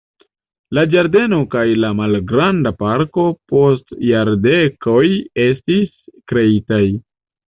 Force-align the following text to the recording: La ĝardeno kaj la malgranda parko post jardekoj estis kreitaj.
La 0.77 0.83
ĝardeno 0.93 1.37
kaj 1.55 1.65
la 1.81 1.91
malgranda 1.97 2.71
parko 2.79 3.25
post 3.53 3.93
jardekoj 4.07 5.05
estis 5.47 5.93
kreitaj. 6.33 6.83